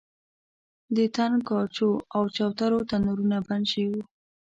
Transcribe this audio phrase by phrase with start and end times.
[0.95, 4.03] د تنګاچو او چوترو تنورونه بند شوي وو.